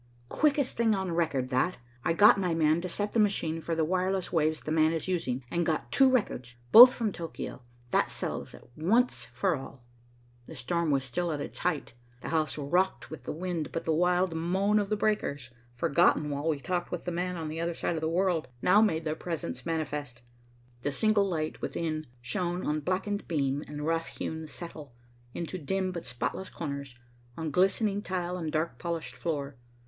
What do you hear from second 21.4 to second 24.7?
within shone on blackened beam and rough hewn